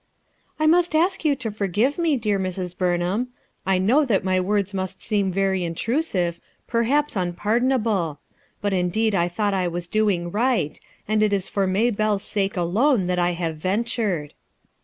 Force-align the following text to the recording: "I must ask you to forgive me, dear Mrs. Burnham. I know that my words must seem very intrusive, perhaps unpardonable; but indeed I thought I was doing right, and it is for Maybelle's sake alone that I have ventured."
"I 0.59 0.65
must 0.65 0.95
ask 0.95 1.23
you 1.23 1.35
to 1.35 1.51
forgive 1.51 1.99
me, 1.99 2.17
dear 2.17 2.39
Mrs. 2.39 2.75
Burnham. 2.75 3.27
I 3.67 3.77
know 3.77 4.03
that 4.03 4.23
my 4.23 4.39
words 4.39 4.73
must 4.73 4.99
seem 4.99 5.31
very 5.31 5.63
intrusive, 5.63 6.41
perhaps 6.65 7.15
unpardonable; 7.15 8.19
but 8.61 8.73
indeed 8.73 9.13
I 9.13 9.27
thought 9.27 9.53
I 9.53 9.67
was 9.67 9.87
doing 9.87 10.31
right, 10.31 10.79
and 11.07 11.21
it 11.21 11.31
is 11.31 11.49
for 11.49 11.67
Maybelle's 11.67 12.23
sake 12.23 12.57
alone 12.57 13.05
that 13.05 13.19
I 13.19 13.33
have 13.33 13.57
ventured." 13.57 14.33